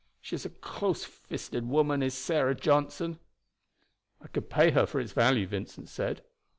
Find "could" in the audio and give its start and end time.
4.29-4.49